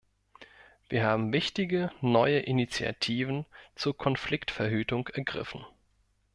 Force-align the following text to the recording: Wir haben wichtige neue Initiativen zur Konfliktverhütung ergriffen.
Wir 0.89 1.03
haben 1.03 1.31
wichtige 1.31 1.91
neue 2.01 2.39
Initiativen 2.39 3.45
zur 3.75 3.95
Konfliktverhütung 3.95 5.07
ergriffen. 5.09 5.63